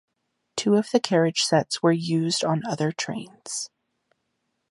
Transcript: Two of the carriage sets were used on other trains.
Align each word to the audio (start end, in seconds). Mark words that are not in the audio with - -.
Two 0.55 0.77
of 0.77 0.89
the 0.89 0.99
carriage 0.99 1.41
sets 1.41 1.83
were 1.83 1.91
used 1.91 2.43
on 2.43 2.63
other 2.67 2.91
trains. 2.91 3.69